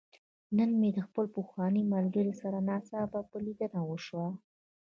[0.57, 4.27] نن مې د خپل پخواني ملګري سره ناڅاپه ليدنه وشوه.